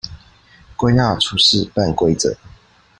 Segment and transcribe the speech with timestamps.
[0.77, 2.35] 歸納出試辦規則